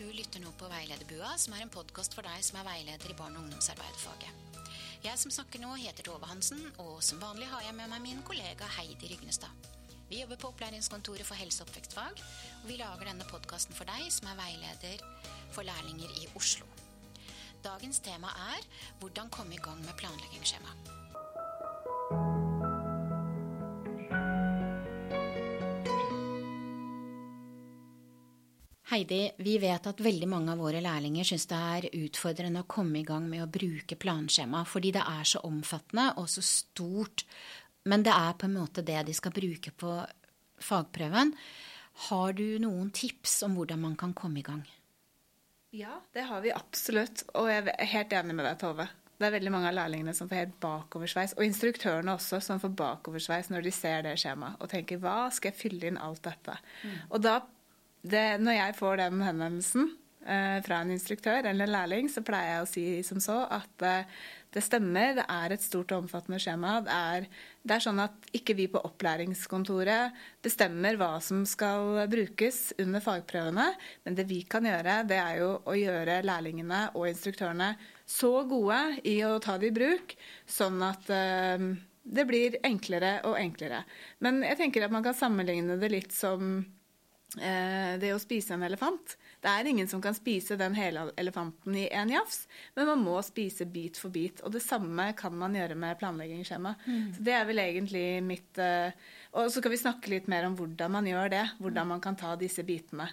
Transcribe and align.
Du 0.00 0.06
lytter 0.16 0.40
nå 0.40 0.48
på 0.56 0.64
Veilederbua, 0.64 1.34
som 1.36 1.52
er 1.52 1.66
en 1.66 1.70
podkast 1.72 2.14
for 2.16 2.24
deg 2.24 2.40
som 2.40 2.56
er 2.56 2.64
veileder 2.64 3.10
i 3.12 3.16
barne- 3.18 3.36
og 3.36 3.44
ungdomsarbeiderfaget. 3.44 4.62
Jeg 5.04 5.18
som 5.20 5.32
snakker 5.34 5.60
nå, 5.60 5.74
heter 5.76 6.06
Tove 6.06 6.24
Hansen, 6.24 6.62
og 6.80 7.02
som 7.04 7.20
vanlig 7.20 7.50
har 7.50 7.66
jeg 7.66 7.76
med 7.76 7.90
meg 7.92 8.00
min 8.06 8.22
kollega 8.24 8.64
Heidi 8.78 9.10
Rygnestad. 9.10 9.68
Vi 10.08 10.22
jobber 10.22 10.40
på 10.40 10.48
Opplæringskontoret 10.54 11.28
for 11.28 11.36
helse- 11.36 11.60
og 11.60 11.68
oppvekstfag, 11.68 12.22
og 12.62 12.64
vi 12.70 12.78
lager 12.80 13.10
denne 13.10 13.28
podkasten 13.28 13.76
for 13.76 13.92
deg 13.92 14.08
som 14.08 14.30
er 14.32 14.40
veileder 14.40 15.04
for 15.52 15.68
lærlinger 15.68 16.16
i 16.22 16.32
Oslo. 16.32 16.64
Dagens 17.60 18.00
tema 18.00 18.32
er 18.54 18.64
hvordan 19.04 19.28
komme 19.28 19.54
i 19.54 19.60
gang 19.60 19.84
med 19.84 20.00
planleggingsskjema. 20.00 20.99
Heidi, 28.90 29.30
vi 29.38 29.52
vet 29.62 29.84
at 29.86 30.00
veldig 30.02 30.26
mange 30.26 30.50
av 30.50 30.58
våre 30.58 30.80
lærlinger 30.82 31.26
syns 31.28 31.44
det 31.46 31.58
er 31.74 31.84
utfordrende 31.94 32.64
å 32.64 32.70
komme 32.70 32.98
i 32.98 33.06
gang 33.06 33.28
med 33.30 33.44
å 33.44 33.50
bruke 33.50 33.94
planskjema, 33.94 34.64
fordi 34.66 34.90
det 34.96 35.04
er 35.06 35.28
så 35.30 35.42
omfattende 35.46 36.08
og 36.18 36.26
så 36.32 36.42
stort. 36.42 37.22
Men 37.86 38.02
det 38.02 38.10
er 38.10 38.34
på 38.34 38.48
en 38.48 38.56
måte 38.58 38.82
det 38.82 39.04
de 39.06 39.14
skal 39.14 39.34
bruke 39.36 39.70
på 39.70 39.92
fagprøven. 40.66 41.30
Har 42.08 42.34
du 42.34 42.58
noen 42.62 42.90
tips 42.90 43.44
om 43.46 43.54
hvordan 43.60 43.78
man 43.84 43.94
kan 44.00 44.16
komme 44.18 44.42
i 44.42 44.44
gang? 44.48 44.64
Ja, 45.70 46.00
det 46.10 46.26
har 46.26 46.42
vi 46.42 46.50
absolutt. 46.50 47.22
Og 47.38 47.46
jeg 47.46 47.68
er 47.70 47.92
helt 47.92 48.18
enig 48.18 48.34
med 48.34 48.48
deg, 48.48 48.58
Tove. 48.58 48.88
Det 49.20 49.28
er 49.28 49.36
veldig 49.36 49.52
mange 49.54 49.70
av 49.70 49.76
lærlingene 49.76 50.16
som 50.16 50.26
får 50.26 50.40
helt 50.40 50.58
bakoversveis. 50.64 51.36
Og 51.38 51.46
instruktørene 51.46 52.16
også, 52.16 52.42
som 52.42 52.58
får 52.58 52.74
bakoversveis 52.74 53.52
når 53.54 53.68
de 53.68 53.76
ser 53.76 54.02
det 54.08 54.18
skjemaet 54.18 54.58
og 54.58 54.74
tenker 54.74 54.98
hva 54.98 55.28
skal 55.30 55.52
jeg 55.52 55.60
fylle 55.60 55.90
inn 55.92 56.00
alt 56.00 56.24
dette? 56.26 56.58
Mm. 56.82 57.00
Og 57.12 57.26
da 57.28 57.38
det, 58.02 58.40
når 58.40 58.56
jeg 58.56 58.76
får 58.78 59.00
den 59.02 59.24
henvendelsen 59.24 59.88
eh, 60.24 60.58
fra 60.64 60.82
en 60.82 60.92
instruktør 60.94 61.44
eller 61.44 61.66
en 61.66 61.74
lærling, 61.74 62.10
så 62.12 62.24
pleier 62.24 62.54
jeg 62.54 62.64
å 62.64 62.70
si 62.70 62.84
som 63.06 63.20
så 63.22 63.42
at 63.52 63.84
eh, 63.86 64.20
det 64.50 64.64
stemmer, 64.66 65.12
det 65.14 65.24
er 65.30 65.52
et 65.54 65.62
stort 65.62 65.92
og 65.94 66.04
omfattende 66.04 66.40
skjema. 66.42 66.80
Det 66.82 66.94
er, 66.94 67.26
det 67.62 67.74
er, 67.76 67.84
sånn 67.84 68.00
at 68.02 68.30
ikke 68.34 68.56
vi 68.58 68.66
på 68.72 68.82
opplæringskontoret 68.82 70.16
bestemmer 70.42 70.98
hva 70.98 71.12
som 71.22 71.44
skal 71.46 72.00
brukes 72.10 72.72
under 72.82 73.04
fagprøvene, 73.04 73.68
men 74.06 74.18
det 74.18 74.26
vi 74.30 74.40
kan 74.50 74.66
gjøre, 74.66 75.04
det 75.06 75.20
er 75.22 75.38
jo 75.42 75.52
å 75.62 75.76
gjøre 75.78 76.18
lærlingene 76.26 76.88
og 76.96 77.06
instruktørene 77.12 77.76
så 78.10 78.32
gode 78.50 78.80
i 79.06 79.20
å 79.22 79.36
ta 79.42 79.54
det 79.60 79.70
i 79.70 79.76
bruk, 79.76 80.16
sånn 80.50 80.82
at 80.82 81.14
eh, 81.14 81.70
det 82.10 82.26
blir 82.26 82.58
enklere 82.66 83.20
og 83.28 83.38
enklere. 83.38 83.84
Men 84.24 84.42
jeg 84.42 84.58
tenker 84.58 84.88
at 84.88 84.94
man 84.94 85.06
kan 85.06 85.14
sammenligne 85.14 85.78
det 85.78 85.92
litt 85.94 86.16
som 86.16 86.64
det 87.30 88.08
å 88.10 88.18
spise 88.18 88.56
en 88.56 88.64
elefant. 88.66 89.12
Det 89.40 89.48
er 89.48 89.68
ingen 89.70 89.88
som 89.88 90.02
kan 90.02 90.16
spise 90.16 90.56
den 90.58 90.74
hele 90.76 91.06
elefanten 91.20 91.76
i 91.78 91.86
én 91.94 92.10
jafs, 92.12 92.42
men 92.74 92.88
man 92.90 93.04
må 93.06 93.14
spise 93.24 93.64
bit 93.70 94.00
for 94.00 94.12
bit. 94.12 94.42
Og 94.44 94.52
det 94.52 94.60
samme 94.64 95.06
kan 95.16 95.36
man 95.38 95.54
gjøre 95.56 95.78
med 95.78 95.98
planleggingsskjema. 96.00 96.74
Mm. 96.84 97.06
Så 97.16 97.24
det 97.28 97.36
er 97.36 97.46
vel 97.48 97.62
egentlig 97.62 98.04
mitt 98.26 98.60
uh, 98.60 98.90
Og 99.38 99.48
så 99.54 99.62
kan 99.62 99.72
vi 99.72 99.80
snakke 99.80 100.12
litt 100.12 100.28
mer 100.32 100.48
om 100.48 100.58
hvordan 100.58 100.92
man 100.98 101.08
gjør 101.08 101.32
det. 101.32 101.44
Hvordan 101.62 101.92
man 101.94 102.02
kan 102.04 102.18
ta 102.20 102.34
disse 102.40 102.66
bitene. 102.66 103.08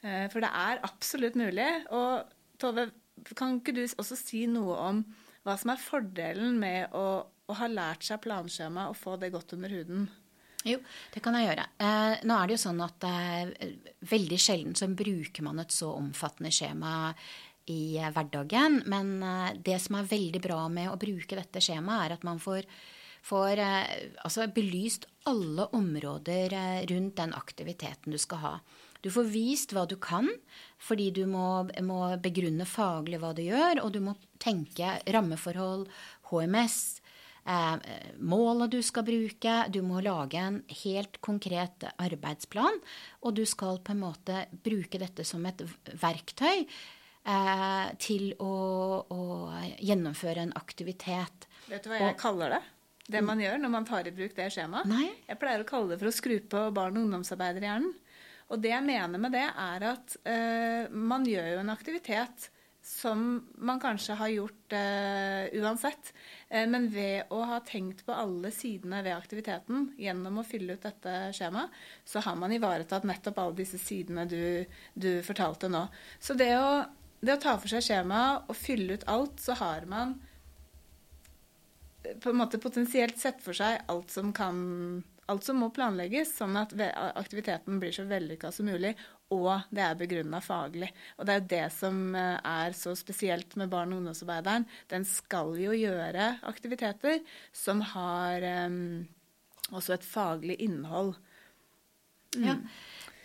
Uh, 0.00 0.26
for 0.32 0.44
det 0.44 0.52
er 0.54 0.84
absolutt 0.86 1.36
mulig. 1.36 1.68
Og 1.90 2.32
Tove, 2.62 2.88
kan 3.36 3.58
ikke 3.58 3.74
du 3.76 3.82
også 3.84 4.16
si 4.16 4.46
noe 4.48 4.78
om 4.80 5.02
hva 5.46 5.58
som 5.60 5.74
er 5.74 5.82
fordelen 5.82 6.56
med 6.58 6.94
å, 6.96 7.26
å 7.26 7.58
ha 7.60 7.68
lært 7.70 8.06
seg 8.06 8.22
planskjema 8.24 8.88
og 8.90 8.96
få 8.98 9.18
det 9.20 9.34
godt 9.34 9.52
under 9.58 9.74
huden? 9.76 10.08
Jo, 10.66 10.80
det 11.14 11.22
kan 11.22 11.36
jeg 11.38 11.46
gjøre. 11.46 11.64
Eh, 11.78 12.22
nå 12.26 12.36
er 12.36 12.48
det 12.48 12.56
jo 12.56 12.62
sånn 12.64 12.82
at 12.82 13.06
eh, 13.06 13.72
veldig 14.10 14.38
sjelden 14.40 14.74
så 14.78 14.88
bruker 14.90 15.46
man 15.46 15.62
et 15.62 15.74
så 15.74 15.92
omfattende 15.94 16.50
skjema 16.54 17.12
i 17.70 17.96
eh, 18.00 18.10
hverdagen. 18.14 18.80
Men 18.90 19.16
eh, 19.22 19.52
det 19.62 19.78
som 19.84 20.00
er 20.00 20.10
veldig 20.10 20.42
bra 20.42 20.64
med 20.72 20.90
å 20.90 20.98
bruke 21.00 21.38
dette 21.38 21.62
skjemaet, 21.62 22.08
er 22.08 22.16
at 22.16 22.26
man 22.26 22.42
får, 22.42 22.66
får 23.26 23.62
eh, 23.62 23.94
altså 24.26 24.48
belyst 24.56 25.06
alle 25.30 25.68
områder 25.76 26.58
eh, 26.58 26.82
rundt 26.90 27.16
den 27.22 27.36
aktiviteten 27.38 28.14
du 28.14 28.18
skal 28.22 28.42
ha. 28.42 28.54
Du 29.06 29.12
får 29.14 29.28
vist 29.30 29.70
hva 29.70 29.84
du 29.86 29.94
kan, 30.02 30.26
fordi 30.82 31.12
du 31.14 31.26
må, 31.30 31.68
må 31.86 32.00
begrunne 32.22 32.66
faglig 32.66 33.20
hva 33.22 33.30
du 33.36 33.44
gjør, 33.44 33.84
og 33.84 33.92
du 33.94 34.00
må 34.02 34.16
tenke 34.42 34.96
rammeforhold, 35.14 35.86
HMS, 36.32 36.78
eh, 37.46 38.12
målet 38.18 38.74
du 38.74 38.80
skal 38.84 39.06
bruke. 39.06 39.54
Du 39.72 39.80
må 39.86 40.02
lage 40.04 40.40
en 40.40 40.60
helt 40.82 41.20
konkret 41.24 41.86
arbeidsplan. 41.96 42.80
Og 43.22 43.36
du 43.38 43.44
skal 43.48 43.80
på 43.84 43.94
en 43.94 44.02
måte 44.02 44.44
bruke 44.50 45.00
dette 45.02 45.26
som 45.26 45.44
et 45.48 45.62
verktøy 46.02 46.64
eh, 46.66 47.86
til 48.02 48.32
å, 48.42 48.54
å, 49.02 49.20
gjennomføre 49.78 50.46
en 50.46 50.56
aktivitet. 50.58 51.48
Vet 51.70 51.84
du 51.84 51.92
hva 51.92 52.00
jeg 52.00 52.14
og, 52.14 52.18
kaller 52.20 52.56
det? 52.58 52.64
Det 53.06 53.22
man 53.22 53.40
gjør 53.42 53.60
når 53.62 53.70
man 53.70 53.86
tar 53.86 54.08
i 54.08 54.14
bruk 54.14 54.34
det 54.34 54.50
skjemaet? 54.54 54.90
Nei. 54.90 55.06
Jeg 55.28 55.38
pleier 55.38 55.62
å 55.62 55.68
kalle 55.68 55.94
det 55.94 56.00
for 56.02 56.10
å 56.10 56.16
skru 56.16 56.40
på 56.42 56.66
barn- 56.74 56.98
og 56.98 57.06
ungdomsarbeiderhjernen. 57.06 57.94
Og 58.46 58.60
det 58.62 58.70
jeg 58.70 58.86
mener 58.86 59.18
med 59.18 59.34
det, 59.34 59.46
er 59.46 59.86
at 59.88 60.18
eh, 60.26 60.92
man 60.94 61.26
gjør 61.26 61.48
jo 61.54 61.62
en 61.64 61.72
aktivitet 61.72 62.50
som 62.86 63.22
man 63.58 63.80
kanskje 63.82 64.14
har 64.14 64.30
gjort 64.30 64.74
uh, 64.76 65.46
uansett. 65.58 66.12
Uh, 66.52 66.62
men 66.70 66.86
ved 66.94 67.32
å 67.34 67.40
ha 67.50 67.58
tenkt 67.66 68.04
på 68.06 68.14
alle 68.14 68.52
sidene 68.54 69.00
ved 69.02 69.16
aktiviteten 69.16 69.88
gjennom 69.98 70.38
å 70.38 70.46
fylle 70.46 70.76
ut 70.76 70.86
dette 70.86 71.16
skjemaet, 71.34 71.74
så 72.06 72.22
har 72.22 72.38
man 72.38 72.54
ivaretatt 72.54 73.08
nettopp 73.08 73.42
alle 73.42 73.58
disse 73.58 73.80
sidene 73.82 74.28
du, 74.30 74.62
du 74.94 75.10
fortalte 75.26 75.70
nå. 75.72 75.82
Så 76.22 76.38
det 76.38 76.52
å, 76.60 76.70
det 77.18 77.34
å, 77.34 77.42
ta 77.42 77.56
for 77.58 77.74
seg 77.74 77.82
skjemaet 77.88 78.46
og 78.46 78.60
fylle 78.60 79.00
ut 79.00 79.08
alt, 79.10 79.42
så 79.42 79.58
har 79.58 79.90
man 79.90 80.14
på 82.22 82.30
en 82.30 82.38
måte 82.38 82.62
potensielt 82.62 83.18
sett 83.18 83.42
for 83.42 83.56
seg 83.58 83.82
alt 83.90 84.14
som 84.14 84.30
kan 84.36 85.02
alt 85.32 85.46
som 85.46 85.58
må 85.60 85.70
planlegges, 85.74 86.36
sånn 86.38 86.56
at 86.60 86.72
aktiviteten 87.18 87.80
blir 87.82 87.94
så 87.94 88.04
vellykka 88.06 88.52
som 88.54 88.68
mulig, 88.70 88.92
og 89.34 89.66
det 89.74 89.82
er 89.82 89.98
begrunna 89.98 90.38
faglig. 90.44 90.92
Og 91.18 91.26
det 91.26 91.34
er 91.34 91.46
det 91.50 91.64
som 91.74 92.14
eh, 92.14 92.36
er 92.38 92.76
så 92.78 92.94
spesielt 92.98 93.56
med 93.58 93.72
barn- 93.72 93.90
og 93.94 94.02
ungdomsarbeideren. 94.02 94.68
Den 94.92 95.06
skal 95.08 95.56
jo 95.58 95.74
gjøre 95.74 96.36
aktiviteter 96.46 97.24
som 97.50 97.82
har 97.94 98.46
um, 98.68 99.02
også 99.72 99.96
et 99.96 100.06
faglig 100.06 100.60
innhold. 100.62 101.16
Mm. 102.36 102.46
Ja. 102.46 102.56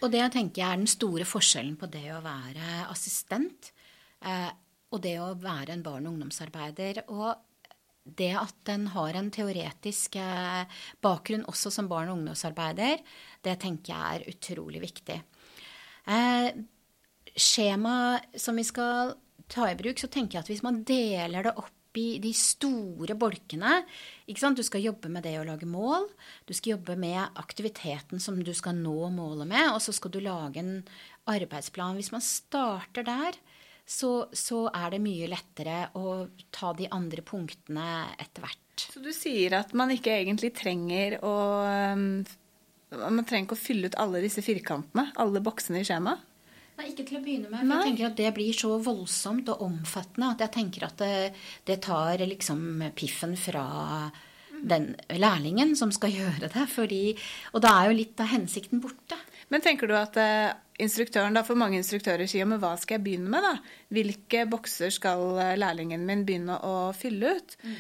Og 0.02 0.10
det 0.10 0.24
jeg 0.24 0.34
tenker 0.34 0.66
er 0.66 0.82
den 0.82 0.90
store 0.90 1.28
forskjellen 1.30 1.78
på 1.78 1.90
det 1.94 2.08
å 2.16 2.24
være 2.26 2.88
assistent 2.90 3.70
eh, 4.26 4.50
og 4.92 5.04
det 5.06 5.20
å 5.22 5.36
være 5.40 5.76
en 5.76 5.86
barn- 5.86 6.10
og 6.10 6.16
ungdomsarbeider. 6.16 7.04
Og 7.14 7.30
det 8.04 8.32
at 8.38 8.56
den 8.68 8.88
har 8.96 9.18
en 9.18 9.30
teoretisk 9.34 10.18
eh, 10.20 10.64
bakgrunn 11.04 11.46
også 11.50 11.72
som 11.74 11.90
barn- 11.92 12.10
og 12.10 12.20
ungdomsarbeider, 12.20 13.02
det 13.46 13.58
tenker 13.62 13.94
jeg 13.94 14.22
er 14.22 14.32
utrolig 14.32 14.82
viktig. 14.84 15.20
Eh, 16.10 16.50
skjema 17.38 18.20
som 18.36 18.58
vi 18.58 18.66
skal 18.68 19.14
ta 19.52 19.70
i 19.70 19.78
bruk, 19.78 20.00
så 20.00 20.10
tenker 20.10 20.40
jeg 20.40 20.46
at 20.46 20.52
hvis 20.52 20.66
man 20.66 20.82
deler 20.88 21.46
det 21.46 21.56
opp 21.60 21.78
i 22.00 22.22
de 22.24 22.32
store 22.32 23.18
bolkene 23.20 23.82
Du 24.56 24.64
skal 24.64 24.84
jobbe 24.86 25.10
med 25.12 25.26
det 25.28 25.36
å 25.42 25.44
lage 25.44 25.68
mål. 25.68 26.08
Du 26.48 26.54
skal 26.54 26.78
jobbe 26.78 26.96
med 26.96 27.20
aktiviteten 27.36 28.20
som 28.20 28.40
du 28.40 28.54
skal 28.56 28.78
nå 28.80 29.10
målet 29.12 29.48
med. 29.48 29.74
Og 29.74 29.82
så 29.84 29.92
skal 29.92 30.12
du 30.12 30.22
lage 30.24 30.60
en 30.60 30.88
arbeidsplan. 31.28 31.98
Hvis 32.00 32.14
man 32.14 32.24
starter 32.24 33.04
der, 33.04 33.36
så, 33.92 34.12
så, 34.32 34.66
er 34.72 34.94
det 34.94 35.02
mye 35.04 35.28
lettere 35.32 35.90
å 36.00 36.26
ta 36.54 36.72
de 36.78 36.88
andre 36.96 37.24
punktene 37.28 37.88
etter 38.22 38.46
hvert. 38.46 38.86
Så 38.96 39.04
du 39.04 39.12
sier 39.14 39.58
at 39.60 39.76
man 39.78 39.92
ikke 39.92 40.14
egentlig 40.16 40.54
trenger 40.58 41.18
å 41.28 41.34
um, 41.68 42.06
Man 42.92 43.24
trenger 43.28 43.46
ikke 43.46 43.58
å 43.58 43.60
fylle 43.60 43.92
ut 43.92 43.98
alle 44.00 44.24
disse 44.24 44.44
firkantene, 44.44 45.12
alle 45.20 45.44
boksene 45.44 45.84
i 45.84 45.88
skjemaet? 45.88 46.24
Nei, 46.80 46.90
ikke 46.92 47.06
til 47.08 47.20
å 47.20 47.22
begynne 47.24 47.52
med. 47.52 47.62
For 47.62 47.78
jeg 47.78 47.92
tenker 47.92 48.08
at 48.08 48.18
det 48.18 48.32
blir 48.36 48.56
så 48.58 48.74
voldsomt 48.84 49.52
og 49.54 49.64
omfattende 49.68 50.32
at 50.34 50.44
jeg 50.46 50.54
tenker 50.56 50.88
at 50.88 50.98
det, 51.00 51.14
det 51.68 51.78
tar 51.86 52.24
liksom 52.26 52.84
piffen 52.98 53.36
fra 53.40 53.66
den 54.62 54.92
lærlingen 55.10 55.76
som 55.78 55.92
skal 55.94 56.16
gjøre 56.20 56.50
det. 56.52 56.66
Fordi, 56.72 57.04
og 57.54 57.64
da 57.64 57.76
er 57.78 57.92
jo 57.92 58.00
litt 58.02 58.24
av 58.24 58.32
hensikten 58.32 58.84
borte. 58.84 59.20
Men 59.52 59.64
tenker 59.64 59.92
du 59.92 59.96
at 60.00 60.18
uh, 60.20 60.52
instruktøren, 60.82 61.36
da 61.38 61.44
for 61.48 61.60
mange 61.60 61.80
instruktører 61.80 62.30
sier 62.30 62.48
men 62.50 62.62
hva 62.62 62.74
skal 62.80 62.98
jeg 62.98 63.06
begynne 63.06 63.32
med, 63.32 63.46
da? 63.46 63.54
Hvilke 63.94 64.46
bokser 64.52 64.94
skal 64.94 65.40
eh, 65.42 65.56
lærlingen 65.60 66.04
min 66.08 66.26
begynne 66.28 66.58
å 66.66 66.76
fylle 66.98 67.38
ut? 67.38 67.56
Mm. 67.62 67.80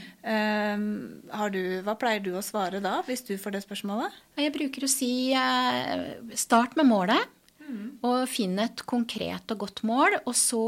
Uh, 1.31 1.45
du, 1.53 1.62
hva 1.86 1.98
pleier 2.00 2.24
du 2.24 2.33
å 2.38 2.45
svare 2.45 2.81
da, 2.83 3.00
hvis 3.07 3.25
du 3.27 3.36
får 3.42 3.57
det 3.57 3.65
spørsmålet? 3.65 4.18
Jeg 4.39 4.56
bruker 4.56 4.88
å 4.88 4.92
si 4.92 5.12
uh, 5.36 6.09
start 6.38 6.77
med 6.80 6.92
målet. 6.92 7.38
Mm. 7.71 7.83
Og 8.03 8.25
finn 8.27 8.57
et 8.59 8.81
konkret 8.89 9.51
og 9.53 9.62
godt 9.63 9.81
mål, 9.88 10.18
og 10.25 10.33
så 10.36 10.63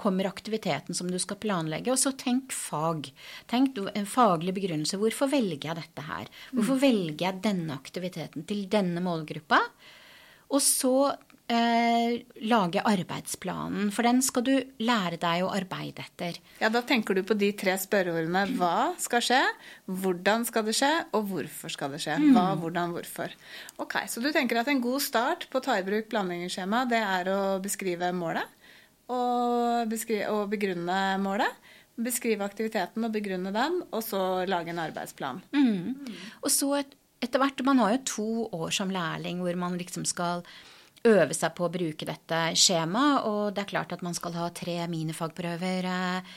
kommer 0.00 0.28
aktiviteten 0.30 0.96
som 0.96 1.10
du 1.10 1.18
skal 1.20 1.40
planlegge. 1.42 1.92
Og 1.92 2.00
så 2.00 2.14
tenk 2.16 2.54
fag. 2.54 3.10
Tenk 3.50 3.76
en 3.92 4.08
faglig 4.08 4.54
begrunnelse. 4.56 5.00
Hvorfor 5.00 5.30
velger 5.32 5.70
jeg 5.70 5.80
dette 5.82 6.06
her? 6.06 6.30
Hvorfor 6.54 6.78
mm. 6.78 6.82
velger 6.86 7.26
jeg 7.26 7.42
denne 7.44 7.76
aktiviteten 7.76 8.46
til 8.48 8.64
denne 8.72 9.02
målgruppa? 9.04 9.60
Og 10.48 10.62
så 10.64 10.94
eh, 11.52 12.18
lage 12.48 12.82
arbeidsplanen, 12.84 13.90
for 13.94 14.06
den 14.06 14.20
skal 14.24 14.44
du 14.46 14.52
lære 14.84 15.18
deg 15.20 15.44
å 15.44 15.52
arbeide 15.54 16.04
etter. 16.04 16.38
Ja, 16.60 16.70
Da 16.72 16.82
tenker 16.86 17.16
du 17.16 17.22
på 17.26 17.36
de 17.38 17.50
tre 17.58 17.76
spørreordene. 17.80 18.44
Hva 18.58 18.92
skal 19.00 19.24
skje, 19.24 19.40
hvordan 19.88 20.44
skal 20.48 20.66
det 20.68 20.76
skje, 20.78 20.92
og 21.16 21.30
hvorfor 21.32 21.72
skal 21.72 21.94
det 21.94 22.02
skje. 22.04 22.18
Hva, 22.34 22.52
hvordan, 22.60 22.92
hvorfor. 22.96 23.34
Ok, 23.78 24.00
Så 24.08 24.22
du 24.24 24.30
tenker 24.32 24.60
at 24.60 24.68
en 24.68 24.84
god 24.84 25.02
start 25.04 25.48
på 25.50 25.58
å 25.60 25.64
ta 25.64 25.78
i 25.78 25.86
bruk 25.86 26.08
planleggingsskjema, 26.12 26.84
det 26.90 27.02
er 27.02 27.32
å 27.32 27.40
beskrive 27.64 28.12
målet 28.12 28.54
og, 29.08 29.88
beskrive, 29.88 30.28
og 30.32 30.48
begrunne 30.52 31.18
målet. 31.22 31.66
Beskrive 31.98 32.46
aktiviteten 32.46 33.02
og 33.02 33.10
begrunne 33.14 33.50
den, 33.50 33.80
og 33.90 34.02
så 34.06 34.44
lage 34.46 34.70
en 34.70 34.78
arbeidsplan. 34.84 35.40
Mm. 35.50 35.96
Og 36.44 36.50
så 36.52 36.76
et, 36.78 36.92
etter 37.24 37.42
hvert 37.42 37.64
Man 37.66 37.80
har 37.82 37.96
jo 37.96 38.04
to 38.06 38.28
år 38.54 38.70
som 38.70 38.92
lærling 38.94 39.40
hvor 39.42 39.56
man 39.58 39.74
liksom 39.80 40.04
skal 40.06 40.44
øve 41.06 41.34
seg 41.36 41.54
på 41.56 41.66
å 41.66 41.72
bruke 41.72 42.08
dette 42.08 42.40
skjemaet. 42.58 43.26
Og 43.28 43.54
det 43.54 43.64
er 43.64 43.72
klart 43.74 43.94
at 43.94 44.04
man 44.06 44.16
skal 44.16 44.36
ha 44.38 44.48
tre 44.54 44.80
minifagprøver 44.90 45.88
eh, 45.92 46.32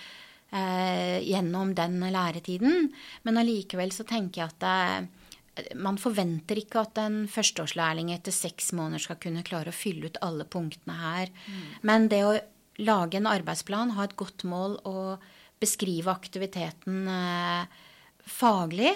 eh, 0.58 1.18
gjennom 1.26 1.74
den 1.78 2.00
læretiden. 2.14 2.92
Men 3.24 3.42
allikevel 3.42 3.94
så 3.96 4.06
tenker 4.08 4.44
jeg 4.44 4.54
at 4.54 4.62
det, 4.64 5.68
man 5.76 6.00
forventer 6.00 6.62
ikke 6.62 6.86
at 6.86 7.00
en 7.02 7.24
førsteårslærling 7.30 8.14
etter 8.16 8.34
seks 8.36 8.72
måneder 8.78 9.04
skal 9.04 9.20
kunne 9.22 9.46
klare 9.48 9.74
å 9.74 9.76
fylle 9.76 10.12
ut 10.12 10.20
alle 10.24 10.48
punktene 10.48 10.98
her. 11.00 11.32
Mm. 11.46 11.64
Men 11.88 12.10
det 12.12 12.24
å 12.26 12.36
lage 12.82 13.20
en 13.20 13.30
arbeidsplan, 13.30 13.96
ha 13.98 14.08
et 14.08 14.18
godt 14.20 14.46
mål 14.48 14.80
og 14.90 15.24
beskrive 15.62 16.14
aktiviteten 16.14 17.08
eh, 17.12 17.82
faglig, 18.26 18.94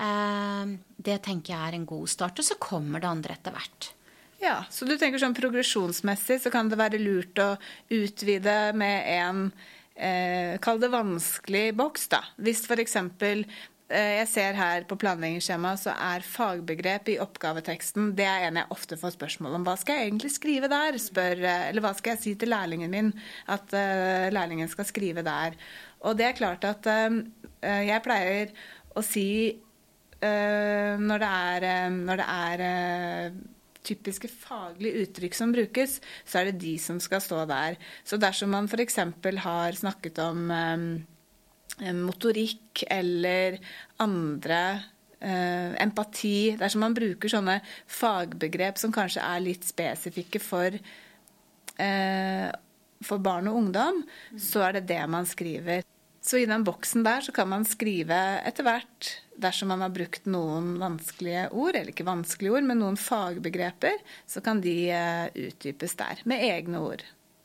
eh, 0.00 0.76
det 0.96 1.18
tenker 1.26 1.54
jeg 1.54 1.68
er 1.68 1.78
en 1.78 1.88
god 1.88 2.10
start. 2.10 2.40
Og 2.40 2.48
så 2.48 2.58
kommer 2.62 3.02
det 3.02 3.10
andre 3.10 3.36
etter 3.36 3.54
hvert. 3.54 3.92
Ja, 4.42 4.64
Så 4.74 4.88
du 4.88 4.96
tenker 4.98 5.22
sånn 5.22 5.36
progresjonsmessig 5.38 6.40
så 6.42 6.50
kan 6.50 6.66
det 6.70 6.80
være 6.80 6.98
lurt 6.98 7.38
å 7.38 7.52
utvide 7.94 8.72
med 8.74 9.04
en 9.12 9.44
eh, 9.94 10.58
Kall 10.62 10.80
det 10.82 10.90
vanskelig 10.90 11.68
boks, 11.78 12.08
da. 12.10 12.24
Hvis 12.42 12.64
f.eks. 12.66 12.96
Eh, 13.92 14.16
jeg 14.18 14.26
ser 14.32 14.58
her 14.58 14.88
på 14.90 14.98
planleggingsskjemaet 14.98 15.84
så 15.84 15.94
er 15.94 16.26
fagbegrep 16.26 17.12
i 17.12 17.16
oppgaveteksten 17.22 18.10
det 18.18 18.26
er 18.26 18.48
en 18.48 18.58
jeg 18.58 18.70
ofte 18.74 18.98
får 18.98 19.14
spørsmål 19.14 19.60
om. 19.60 19.68
Hva 19.68 19.76
skal 19.78 20.00
jeg 20.00 20.10
egentlig 20.10 20.32
skrive 20.34 20.72
der? 20.74 20.98
Spør, 21.06 21.46
eh, 21.46 21.68
eller 21.70 21.86
hva 21.86 21.94
skal 21.94 22.16
jeg 22.16 22.24
si 22.24 22.34
til 22.42 22.50
lærlingen 22.50 22.90
min 22.90 23.14
at 23.46 23.78
eh, 23.78 24.26
lærlingen 24.34 24.74
skal 24.74 24.90
skrive 24.90 25.22
der? 25.22 25.54
Og 26.02 26.18
det 26.18 26.32
er 26.32 26.34
klart 26.34 26.64
at 26.66 26.82
uh, 26.90 27.20
jeg 27.62 28.02
pleier 28.02 28.50
å 28.98 29.04
si 29.06 29.54
når 30.22 31.18
det 31.18 31.28
er, 31.28 31.64
når 31.90 32.20
det 32.20 32.26
er 32.30 33.30
typiske 33.86 34.30
faglige 34.30 35.04
uttrykk 35.04 35.36
som 35.36 35.52
brukes, 35.54 35.98
så 36.24 36.40
er 36.40 36.50
det 36.50 36.62
de 36.62 36.76
som 36.80 37.00
skal 37.02 37.22
stå 37.22 37.42
der. 37.50 37.78
Så 38.04 38.18
dersom 38.20 38.52
man 38.54 38.70
f.eks. 38.70 38.98
har 39.44 39.78
snakket 39.78 40.18
om 40.22 40.50
eh, 40.54 41.92
motorikk 41.98 42.84
eller 42.90 43.58
andre 44.02 44.62
eh, 45.20 45.72
empati 45.82 46.56
Dersom 46.60 46.84
man 46.86 46.96
bruker 46.96 47.32
sånne 47.32 47.60
fagbegrep 47.90 48.80
som 48.80 48.94
kanskje 48.94 49.24
er 49.24 49.44
litt 49.44 49.66
spesifikke 49.66 50.42
for, 50.42 50.78
eh, 51.78 52.48
for 53.02 53.24
barn 53.24 53.50
og 53.50 53.62
ungdom, 53.64 54.04
så 54.38 54.68
er 54.68 54.78
det 54.78 54.88
det 54.94 55.02
man 55.10 55.28
skriver. 55.28 55.82
Så 56.22 56.38
i 56.38 56.46
den 56.46 56.62
boksen 56.64 57.02
der 57.02 57.24
så 57.24 57.32
kan 57.34 57.48
man 57.50 57.64
skrive 57.66 58.16
etter 58.46 58.66
hvert, 58.66 59.08
dersom 59.42 59.72
man 59.72 59.82
har 59.82 59.90
brukt 59.90 60.28
noen 60.30 60.76
vanskelige 60.78 61.48
ord, 61.50 61.74
eller 61.74 61.90
ikke 61.90 62.06
vanskelige 62.06 62.54
ord, 62.54 62.68
men 62.68 62.78
noen 62.78 62.98
fagbegreper, 63.00 63.98
så 64.30 64.42
kan 64.44 64.62
de 64.62 64.76
uh, 64.94 65.26
utdypes 65.48 65.96
der 65.98 66.22
med 66.30 66.44
egne 66.46 66.82
ord. 66.84 67.02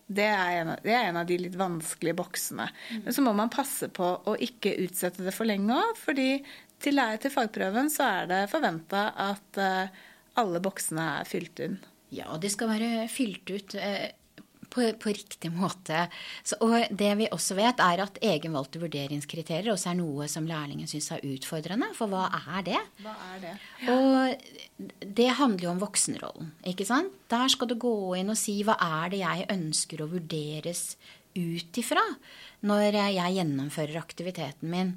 Det 0.07 0.27
er, 0.29 0.51
en, 0.62 0.71
det 0.85 0.94
er 0.94 1.09
en 1.09 1.18
av 1.19 1.25
de 1.27 1.39
litt 1.41 1.57
vanskelige 1.59 2.15
boksene. 2.21 2.69
Mm. 2.94 3.01
Men 3.07 3.18
så 3.18 3.25
må 3.25 3.33
man 3.35 3.51
passe 3.51 3.89
på 3.91 4.12
å 4.29 4.38
ikke 4.39 4.77
utsette 4.85 5.25
det 5.25 5.33
for 5.35 5.50
lenge 5.50 5.74
òg, 5.74 5.97
fordi 6.00 6.29
til, 6.79 7.01
til 7.18 7.33
fagprøven 7.33 7.89
så 7.91 8.12
er 8.21 8.29
det 8.29 8.41
forventa 8.53 9.09
at 9.25 9.59
uh, 9.59 10.06
alle 10.38 10.62
boksene 10.63 11.09
er 11.18 11.27
fylt 11.27 11.65
inn. 11.65 11.79
Ja, 12.13 12.38
de 12.39 12.53
skal 12.53 12.69
være 12.71 13.09
fylt 13.12 13.50
ut. 13.50 13.74
På, 14.77 14.85
på 15.01 15.13
riktig 15.15 15.50
måte. 15.50 16.03
Så, 16.45 16.59
og 16.62 16.91
det 16.94 17.09
vi 17.18 17.29
også 17.33 17.57
vet, 17.57 17.81
er 17.81 18.03
at 18.03 18.19
egenvalgte 18.21 18.81
vurderingskriterier 18.83 19.71
også 19.74 19.89
er 19.89 19.97
noe 19.97 20.27
som 20.29 20.45
lærlingen 20.45 20.89
syns 20.89 21.09
er 21.15 21.25
utfordrende. 21.25 21.89
For 21.97 22.12
hva 22.12 22.27
er 22.53 22.65
det? 22.68 22.81
Hva 23.01 23.15
er 23.31 23.41
det? 23.41 23.53
Ja. 23.81 23.97
Og 23.97 25.07
det 25.18 25.29
handler 25.39 25.65
jo 25.65 25.74
om 25.74 25.81
voksenrollen. 25.81 26.51
ikke 26.69 26.85
sant? 26.85 27.15
Der 27.33 27.50
skal 27.50 27.71
du 27.71 27.77
gå 27.81 27.95
inn 28.19 28.29
og 28.29 28.38
si 28.38 28.59
hva 28.68 28.77
er 28.77 29.15
det 29.15 29.24
jeg 29.24 29.50
ønsker 29.57 30.03
å 30.03 30.12
vurderes 30.13 30.91
ut 31.38 31.81
ifra 31.81 32.03
når 32.65 32.97
jeg 32.97 33.38
gjennomfører 33.38 34.00
aktiviteten 34.00 34.71
min. 34.71 34.95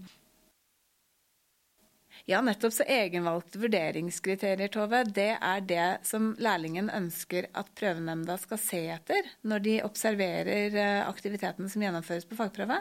Ja, 2.28 2.40
nettopp. 2.44 2.74
Så 2.74 2.84
egenvalgte 2.88 3.60
vurderingskriterier, 3.62 4.68
Tove, 4.72 5.02
det 5.08 5.32
er 5.36 5.66
det 5.66 5.88
som 6.06 6.32
lærlingen 6.40 6.90
ønsker 6.92 7.48
at 7.56 7.72
prøvenemnda 7.78 8.36
skal 8.40 8.60
se 8.60 8.82
etter 8.94 9.28
når 9.42 9.64
de 9.66 9.76
observerer 9.86 10.76
eh, 10.76 11.08
aktiviteten 11.08 11.70
som 11.70 11.84
gjennomføres 11.84 12.28
på 12.28 12.38
fagprøve? 12.38 12.80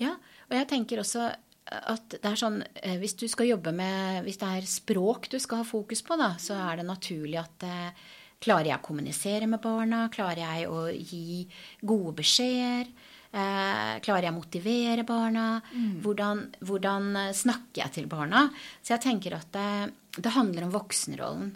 Ja, 0.00 0.16
og 0.48 0.56
jeg 0.56 0.70
tenker 0.72 1.02
også 1.02 1.28
at 1.64 2.18
det 2.18 2.28
er 2.28 2.36
sånn 2.36 2.58
eh, 2.82 2.98
Hvis 3.00 3.14
du 3.16 3.24
skal 3.30 3.48
jobbe 3.48 3.72
med 3.72 4.26
Hvis 4.26 4.36
det 4.42 4.48
er 4.58 4.66
språk 4.68 5.30
du 5.32 5.38
skal 5.40 5.62
ha 5.62 5.64
fokus 5.64 6.02
på, 6.04 6.18
da, 6.20 6.34
så 6.36 6.58
er 6.60 6.80
det 6.80 6.88
naturlig 6.88 7.38
at 7.40 7.64
eh, 7.64 8.04
Klarer 8.44 8.68
jeg 8.68 8.76
å 8.76 8.84
kommunisere 8.84 9.46
med 9.48 9.62
barna? 9.64 10.02
Klarer 10.12 10.42
jeg 10.42 10.68
å 10.68 10.88
gi 10.92 11.46
gode 11.80 12.12
beskjeder? 12.18 12.90
Eh, 13.34 13.96
klarer 14.04 14.28
jeg 14.28 14.30
å 14.30 14.36
motivere 14.36 15.04
barna? 15.06 15.58
Mm. 15.72 15.98
Hvordan, 16.04 16.42
hvordan, 16.62 17.08
eh, 17.18 17.32
snakker 17.34 17.82
jeg 17.82 17.94
til 17.96 18.06
barna? 18.06 18.46
Så 18.78 18.94
jeg 18.94 19.02
tenker 19.08 19.34
at 19.34 19.50
det, 19.56 19.94
det 20.20 20.34
handler 20.36 20.68
om 20.68 20.74
voksenrollen 20.76 21.48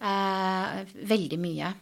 eh, 0.00 0.78
veldig 1.12 1.40
mye. 1.42 1.74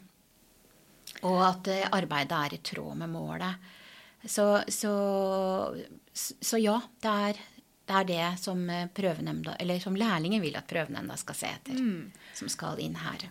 Og 1.23 1.38
at 1.46 1.70
eh, 1.70 1.87
arbeidet 1.87 2.40
er 2.40 2.56
i 2.58 2.62
tråd 2.67 2.99
med 3.05 3.14
målet. 3.14 3.70
Så, 4.26 4.49
så, 4.75 4.93
så 6.11 6.58
ja, 6.58 6.75
det 6.99 7.14
er, 7.31 7.43
det 7.87 8.00
er 8.00 8.08
det 8.11 8.26
som 8.43 8.64
eller 8.67 9.79
som 9.79 9.94
lærlingen 9.94 10.43
vil 10.43 10.58
at 10.58 10.67
prøvenemnda 10.67 11.14
skal 11.20 11.38
se 11.38 11.52
etter. 11.61 11.79
Mm. 11.79 12.11
Som 12.35 12.50
skal 12.50 12.82
inn 12.82 12.99
her. 12.99 13.31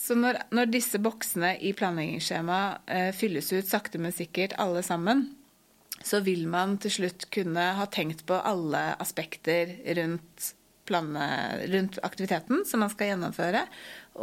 Så 0.00 0.16
når, 0.18 0.40
når, 0.54 0.70
disse 0.72 0.98
boksene 1.02 1.54
i 1.60 1.74
planleggingsskjemaet 1.76 2.90
eh, 2.90 3.10
fylles 3.16 3.52
ut 3.52 3.68
sakte, 3.68 4.00
men 4.02 4.14
sikkert, 4.14 4.56
alle 4.62 4.82
sammen, 4.86 5.26
så 6.02 6.22
vil 6.24 6.46
man 6.50 6.78
til 6.82 6.96
slutt 6.96 7.28
kunne 7.34 7.68
ha 7.78 7.86
tenkt 7.92 8.24
på 8.26 8.38
alle 8.38 8.80
aspekter 9.02 9.76
rundt, 9.98 10.48
planne, 10.88 11.26
rundt 11.70 12.00
aktiviteten 12.02 12.64
som 12.66 12.82
man 12.82 12.90
skal 12.90 13.12
gjennomføre. 13.12 13.66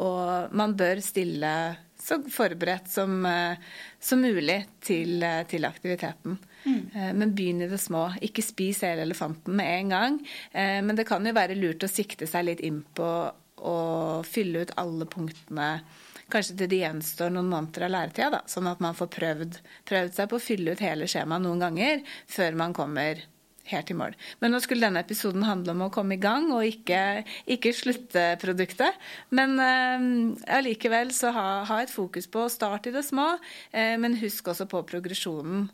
Og 0.02 0.56
man 0.58 0.76
bør 0.80 1.00
stille 1.06 1.54
så 2.00 2.18
forberedt 2.32 2.88
som, 2.90 3.26
eh, 3.26 3.58
som 4.00 4.22
mulig 4.22 4.66
til, 4.82 5.24
eh, 5.24 5.44
til 5.44 5.66
aktiviteten. 5.66 6.38
Mm. 6.66 6.96
Eh, 6.96 7.14
men 7.14 7.36
begynn 7.36 7.62
i 7.62 7.68
det 7.68 7.80
små. 7.80 8.10
Ikke 8.22 8.44
spis 8.44 8.82
hele 8.82 9.02
elefanten 9.02 9.56
med 9.56 9.66
en 9.66 9.90
gang. 9.90 10.28
Men 10.54 10.96
det 10.96 11.08
kan 11.08 11.26
jo 11.26 11.34
være 11.34 11.56
lurt 11.56 11.84
å 11.84 11.90
sikte 11.90 12.28
seg 12.28 12.46
litt 12.46 12.60
inn 12.60 12.84
på 12.96 13.32
å 13.62 13.78
fylle 14.28 14.66
ut 14.66 14.76
alle 14.80 15.08
punktene 15.10 15.72
kanskje 16.30 16.56
til 16.60 16.70
det 16.72 16.84
gjenstår 16.84 17.34
noen 17.34 17.50
måneder 17.50 17.88
av 17.88 17.94
læretida, 17.96 18.30
da, 18.38 18.44
sånn 18.50 18.70
at 18.70 18.82
man 18.84 18.98
får 18.98 19.10
prøvd, 19.16 19.60
prøvd, 19.90 20.16
seg 20.16 20.30
på 20.30 20.38
å 20.38 20.44
fylle 20.44 20.76
ut 20.76 20.84
hele 20.84 21.10
skjemaet 21.10 21.46
noen 21.46 21.64
ganger 21.64 22.04
før 22.30 22.58
man 22.60 22.76
kommer 22.78 23.24
helt 23.70 23.92
i 23.92 23.98
mål. 23.98 24.16
Men 24.42 24.54
nå 24.54 24.62
skulle 24.64 24.88
denne 24.88 25.04
episoden 25.04 25.46
handle 25.46 25.76
om 25.76 25.84
å 25.86 25.92
komme 25.94 26.18
i 26.18 26.22
gang 26.22 26.50
og 26.56 26.66
ikke, 26.66 27.24
ikke 27.54 27.74
sluttproduktet. 27.78 28.98
Men 29.36 29.60
allikevel 29.60 31.12
øh, 31.12 31.18
så 31.18 31.34
ha, 31.36 31.48
ha, 31.70 31.82
et 31.84 31.94
fokus 31.94 32.30
på 32.32 32.46
å 32.46 32.54
starte 32.54 32.90
i 32.90 32.96
det 32.96 33.06
små, 33.06 33.32
øh, 33.38 33.96
men 34.02 34.18
husk 34.24 34.50
også 34.54 34.70
på 34.70 34.82
progresjonen. 34.90 35.70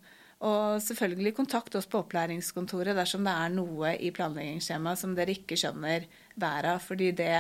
Og 0.46 0.82
selvfølgelig 0.84 1.38
kontakt 1.38 1.78
oss 1.80 1.88
på 1.88 2.02
opplæringskontoret 2.04 2.98
dersom 2.98 3.24
det 3.26 3.36
er 3.40 3.54
noe 3.56 3.94
i 3.96 4.12
planleggingsskjemaet 4.14 5.00
som 5.00 5.16
dere 5.16 5.32
ikke 5.32 5.58
skjønner 5.58 6.10
været 6.36 6.74
av, 6.74 6.84
fordi 6.84 7.14
det 7.16 7.32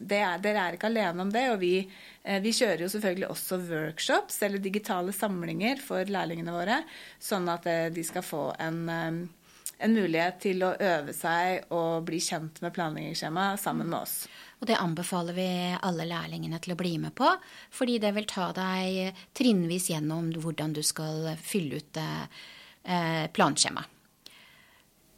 er, 0.00 0.40
dere 0.42 0.64
er 0.66 0.76
ikke 0.76 0.90
alene 0.90 1.24
om 1.24 1.32
det. 1.32 1.44
Og 1.52 1.60
vi, 1.62 1.74
eh, 2.22 2.40
vi, 2.42 2.52
kjører 2.54 2.84
jo 2.84 2.90
selvfølgelig 2.92 3.28
også 3.30 3.60
workshops 3.68 4.42
eller 4.42 4.62
digitale 4.62 5.14
samlinger 5.16 5.82
for 5.82 6.08
lærlingene 6.08 6.54
våre, 6.54 6.82
sånn 7.22 7.48
at 7.52 7.68
eh, 7.70 7.88
de 7.94 8.04
skal 8.06 8.24
få 8.26 8.44
en, 8.62 8.80
eh, 8.88 9.20
en 9.82 9.96
mulighet 9.96 10.40
til 10.44 10.64
å 10.66 10.74
øve 10.76 11.14
seg 11.16 11.72
og 11.74 12.06
bli 12.08 12.20
kjent 12.22 12.62
med 12.62 12.74
planleggingsskjema 12.76 13.52
sammen 13.60 13.90
med 13.90 14.00
oss. 14.02 14.16
Og 14.62 14.68
det 14.70 14.78
anbefaler 14.78 15.34
vi 15.34 15.48
alle 15.74 16.06
lærlingene 16.06 16.60
til 16.62 16.76
å 16.76 16.78
bli 16.78 16.94
med 17.02 17.16
på, 17.18 17.26
fordi 17.74 17.98
det 18.02 18.12
vil 18.14 18.28
ta 18.30 18.52
deg 18.54 19.24
trinnvis 19.34 19.90
gjennom 19.90 20.30
hvordan 20.38 20.76
du 20.76 20.84
skal 20.86 21.32
fylle 21.42 21.82
ut 21.82 21.98
planskjemaet. 23.34 23.98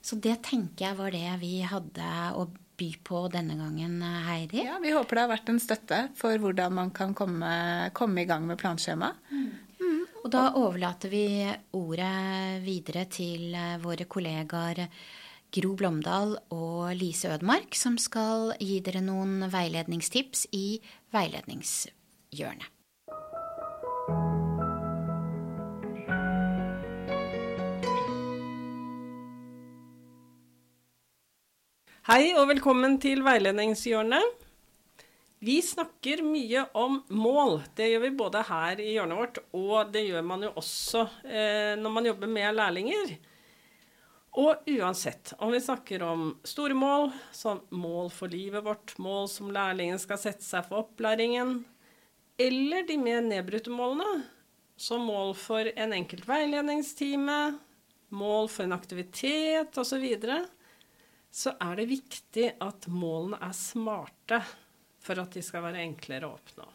Så 0.04 0.16
det 0.20 0.42
tenker 0.44 0.84
jeg 0.84 0.96
var 0.98 1.12
det 1.12 1.28
vi 1.40 1.58
hadde 1.64 2.08
å 2.36 2.48
by 2.76 2.88
på 3.06 3.26
denne 3.32 3.56
gangen, 3.58 4.00
Heidi? 4.26 4.64
Ja, 4.66 4.78
Vi 4.82 4.94
håper 4.94 5.16
det 5.16 5.26
har 5.26 5.34
vært 5.34 5.52
en 5.52 5.60
støtte 5.62 6.00
for 6.18 6.38
hvordan 6.42 6.74
man 6.74 6.90
kan 6.96 7.14
komme, 7.14 7.90
komme 7.94 8.24
i 8.24 8.28
gang 8.28 8.46
med 8.48 8.58
planskjema. 8.60 9.12
Mm. 9.30 9.52
Og 10.24 10.30
da 10.32 10.46
overlater 10.56 11.12
vi 11.12 11.26
ordet 11.76 12.62
videre 12.64 13.04
til 13.12 13.52
eh, 13.52 13.76
våre 13.82 14.06
kollegaer 14.08 14.86
Gro 15.54 15.74
Blomdal 15.78 16.32
og 16.56 16.94
Lise 16.96 17.28
Ødmark, 17.34 17.76
som 17.76 17.98
skal 18.00 18.54
gi 18.58 18.80
dere 18.82 19.04
noen 19.04 19.44
veiledningstips 19.52 20.48
i 20.56 20.80
veiledningshjørnet. 21.14 22.70
Hei 32.04 32.34
og 32.36 32.50
velkommen 32.50 32.98
til 33.00 33.22
veiledningshjørnet. 33.24 34.42
Vi 35.40 35.54
snakker 35.64 36.20
mye 36.20 36.66
om 36.76 36.98
mål. 37.08 37.62
Det 37.72 37.86
gjør 37.88 38.02
vi 38.02 38.10
både 38.18 38.42
her 38.44 38.80
i 38.84 38.90
hjørnet 38.90 39.16
vårt, 39.16 39.38
og 39.56 39.94
det 39.94 40.02
gjør 40.10 40.26
man 40.28 40.42
jo 40.44 40.50
også 40.60 41.06
eh, 41.24 41.70
når 41.80 41.94
man 41.94 42.08
jobber 42.10 42.28
med 42.28 42.58
lærlinger. 42.58 43.14
Og 44.36 44.68
uansett 44.68 45.32
om 45.38 45.54
vi 45.54 45.62
snakker 45.64 46.04
om 46.04 46.26
store 46.44 46.76
mål, 46.76 47.08
som 47.32 47.62
mål 47.72 48.12
for 48.12 48.28
livet 48.28 48.66
vårt, 48.66 48.92
mål 49.00 49.24
som 49.32 49.48
lærlingen 49.56 50.02
skal 50.02 50.20
sette 50.20 50.44
seg 50.44 50.66
for 50.68 50.82
opplæringen, 50.82 51.62
eller 52.36 52.84
de 52.84 52.98
mer 53.00 53.24
nedbrutte 53.24 53.72
målene, 53.72 54.26
som 54.76 55.08
mål 55.08 55.32
for 55.40 55.72
en 55.72 55.96
enkelt 55.96 56.28
veiledningstime, 56.28 57.38
mål 58.12 58.52
for 58.52 58.68
en 58.68 58.76
aktivitet 58.76 59.72
osv., 59.72 59.88
så, 59.94 60.02
videre, 60.04 60.42
så 61.34 61.54
er 61.58 61.80
det 61.80 61.90
viktig 61.90 62.46
at 62.62 62.86
målene 62.92 63.40
er 63.42 63.54
smarte 63.58 64.38
for 65.02 65.18
at 65.20 65.34
de 65.34 65.42
skal 65.44 65.64
være 65.66 65.82
enklere 65.82 66.28
å 66.28 66.36
oppnå. 66.36 66.66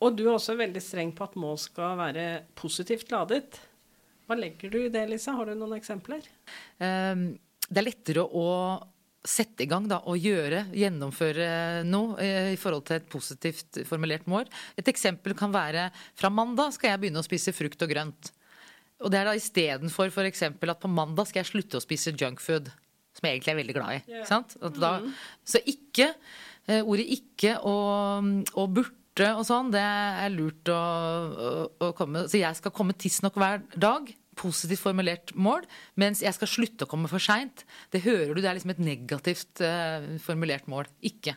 Og 0.00 0.16
du 0.16 0.24
er 0.24 0.32
også 0.32 0.56
veldig 0.56 0.80
streng 0.80 1.10
på 1.12 1.26
at 1.26 1.36
mål 1.38 1.58
skal 1.60 1.98
være 2.00 2.24
positivt 2.56 3.12
ladet. 3.12 3.58
Hva 4.24 4.38
legger 4.38 4.72
du 4.72 4.78
i 4.80 4.92
det, 4.92 5.04
Lisa? 5.10 5.34
Har 5.36 5.50
du 5.50 5.58
noen 5.58 5.76
eksempler? 5.76 6.24
Um, 6.80 7.34
det 7.68 7.82
er 7.82 7.86
lettere 7.90 8.24
å 8.24 8.48
sette 9.20 9.66
i 9.66 9.68
gang 9.68 9.84
da, 9.90 9.98
og 10.08 10.16
gjøre, 10.16 10.70
gjennomføre 10.72 11.48
noe 11.84 12.16
eh, 12.24 12.54
i 12.54 12.58
forhold 12.60 12.86
til 12.88 12.96
et 12.96 13.08
positivt 13.12 13.82
formulert 13.84 14.24
mål. 14.30 14.48
Et 14.80 14.88
eksempel 14.88 15.34
kan 15.36 15.52
være 15.52 15.90
fra 16.16 16.30
mandag 16.32 16.72
skal 16.72 16.94
jeg 16.94 17.02
begynne 17.02 17.20
å 17.20 17.26
spise 17.26 17.52
frukt 17.52 17.84
og 17.84 17.92
grønt. 17.92 18.30
Og 19.00 19.12
det 19.12 19.20
er 19.20 19.28
da 19.28 19.34
istedenfor 19.38 20.12
f.eks. 20.12 20.44
at 20.46 20.80
på 20.82 20.92
mandag 20.92 21.30
skal 21.30 21.42
jeg 21.42 21.50
slutte 21.50 21.80
å 21.80 21.84
spise 21.84 22.14
junkfood. 22.14 22.70
Som 23.16 23.26
jeg 23.26 23.38
egentlig 23.38 23.52
er 23.52 23.58
veldig 23.58 23.76
glad 23.76 23.96
i. 23.96 24.00
Yeah. 24.12 24.48
Da, 24.78 24.94
mm. 25.02 25.12
Så 25.42 25.60
ikke 25.66 26.12
eh, 26.68 26.80
Ordet 26.84 27.08
ikke 27.16 27.56
og, 27.66 28.28
og 28.54 28.74
burde 28.78 28.96
og 29.34 29.42
sånn, 29.44 29.72
det 29.74 29.82
er 29.82 30.30
lurt 30.32 30.70
å, 30.70 30.76
å, 30.78 31.48
å 31.82 31.88
komme 31.98 32.22
Så 32.30 32.38
jeg 32.38 32.56
skal 32.56 32.72
komme 32.72 32.94
tidsnok 32.96 33.34
hver 33.36 33.64
dag 33.74 34.06
positivt 34.40 34.80
formulert 34.80 35.32
mål, 35.36 35.66
mens 36.00 36.22
jeg 36.24 36.32
skal 36.36 36.48
slutte 36.48 36.86
å 36.86 36.90
komme 36.90 37.10
for 37.10 37.22
seint. 37.22 37.64
Det 37.92 38.02
hører 38.06 38.32
du, 38.32 38.40
det 38.40 38.48
er 38.48 38.56
liksom 38.56 38.72
et 38.72 38.82
negativt 38.84 39.62
uh, 39.64 40.06
formulert 40.22 40.70
mål. 40.70 40.88
Ikke. 41.04 41.34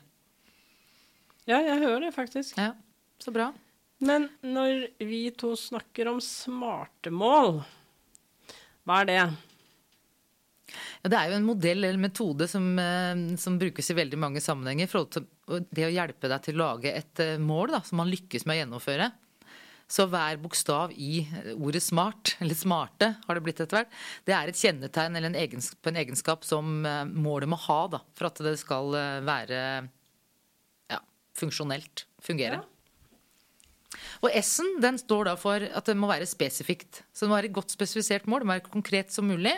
Ja, 1.50 1.60
jeg 1.60 1.82
hører 1.82 2.08
det 2.08 2.14
faktisk. 2.16 2.56
Ja, 2.56 2.74
Så 3.20 3.34
bra. 3.36 3.52
Men 4.04 4.28
når 4.44 4.88
vi 5.00 5.24
to 5.38 5.54
snakker 5.60 6.10
om 6.12 6.20
smarte 6.24 7.12
mål, 7.14 7.62
hva 8.84 9.02
er 9.04 9.10
det? 9.10 9.24
Ja, 11.04 11.12
det 11.12 11.20
er 11.20 11.32
jo 11.32 11.38
en 11.38 11.48
modell 11.48 11.84
eller 11.84 12.02
metode 12.02 12.48
som, 12.52 12.66
eh, 12.80 13.36
som, 13.40 13.60
brukes 13.60 13.92
i 13.92 13.98
veldig 13.98 14.20
mange 14.20 14.42
sammenhenger. 14.44 14.88
for 14.88 15.08
Det 15.70 15.86
å 15.88 15.92
hjelpe 15.94 16.32
deg 16.32 16.44
til 16.44 16.56
å 16.56 16.64
lage 16.64 16.92
et 16.92 17.20
eh, 17.20 17.38
mål 17.38 17.76
da, 17.78 17.82
som 17.84 18.02
man 18.02 18.12
lykkes 18.12 18.46
med 18.46 18.56
å 18.56 18.60
gjennomføre. 18.62 19.12
Så 19.88 20.08
hver 20.10 20.40
bokstav 20.42 20.92
i 20.96 21.28
ordet 21.54 21.84
smart, 21.84 22.36
eller 22.42 22.56
smarte 22.56 23.16
har 23.26 23.36
det 23.36 23.46
blitt 23.46 23.60
etter 23.60 23.82
hvert, 23.84 23.98
det 24.26 24.36
er 24.36 24.50
et 24.50 24.60
kjennetegn 24.60 25.16
eller 25.16 25.32
en 25.32 25.42
egenskap, 25.44 25.92
en 25.92 26.02
egenskap 26.04 26.48
som 26.48 26.86
eh, 26.88 27.04
målet 27.08 27.52
må 27.52 27.60
ha 27.68 27.82
da, 27.88 28.04
for 28.18 28.32
at 28.32 28.44
det 28.48 28.58
skal 28.60 28.96
være 29.24 29.64
ja, 30.92 31.04
funksjonelt. 31.40 32.08
Fungere. 32.24 32.64
Ja. 32.64 32.73
Og 34.24 34.34
S-en 34.40 34.80
den 34.84 34.98
står 35.02 35.30
da 35.30 35.36
for 35.40 35.64
at 35.64 35.90
det 35.90 35.98
må 36.00 36.10
være 36.12 36.30
spesifikt. 36.30 37.04
Så 37.14 37.26
det 37.26 37.32
må 37.32 37.38
være 37.40 37.52
et 37.52 37.58
godt 37.60 37.74
spesifisert 37.76 38.28
mål. 38.30 38.44
Det 38.44 38.50
må 38.50 38.58
være 38.58 38.72
konkret 38.72 39.14
som 39.16 39.30
mulig. 39.30 39.56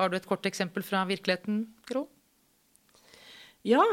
Har 0.00 0.08
du 0.08 0.16
et 0.16 0.28
kort 0.28 0.46
eksempel 0.48 0.84
fra 0.86 1.04
virkeligheten, 1.08 1.66
Gro? 1.88 2.06
Ja. 3.66 3.84